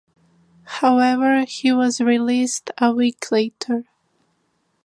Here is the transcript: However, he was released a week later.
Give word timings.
However, 0.81 1.45
he 1.47 1.71
was 1.71 2.01
released 2.01 2.71
a 2.79 2.91
week 2.91 3.31
later. 3.31 3.85